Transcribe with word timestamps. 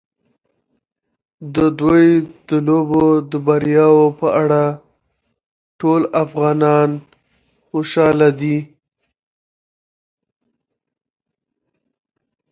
د 1.55 1.57
دوی 1.79 2.05
د 2.47 2.49
لوبو 2.67 3.05
د 3.31 3.33
بریاوو 3.45 4.05
په 4.19 4.27
اړه 4.43 4.63
ټول 5.79 6.01
افغانان 6.23 6.89
خوشاله 7.67 8.29
دي. 8.39 8.57